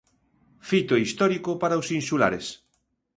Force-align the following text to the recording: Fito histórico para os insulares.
Fito 0.69 0.95
histórico 1.05 1.51
para 1.61 1.79
os 1.81 1.87
insulares. 1.99 2.45